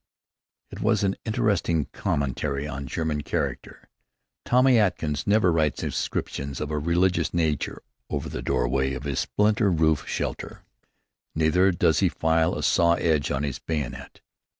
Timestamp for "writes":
5.51-5.83